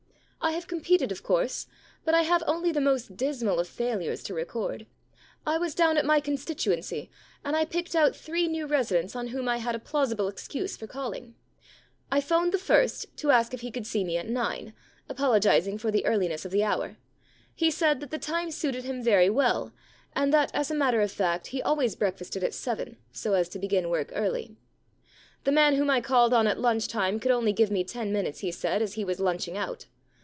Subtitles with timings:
[0.41, 1.67] * I have competed, of course.
[2.03, 4.87] But I have only the most dismal of failures to record.
[5.45, 7.11] I was down at my constituency,
[7.45, 10.87] and I picked out three new residents on whom I had a plausible excuse for
[10.87, 11.35] calling.
[12.11, 14.73] I 'phoned the first to ask if he could see me at nine,
[15.07, 16.97] apologising 52 The Free Meal Problem for the earliness of the hour.
[17.53, 19.71] He said that the time suited him very well,
[20.15, 23.59] and that, as a matter of fact, he always breakfasted at seven, so as to
[23.59, 24.57] begin work early.
[25.43, 28.39] The man whom I called on at lunch time could only give me ten minutes,
[28.39, 29.85] he said, as he was lunch ing out.